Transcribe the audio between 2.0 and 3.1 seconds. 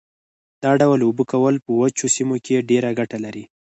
سیمو کې ډېره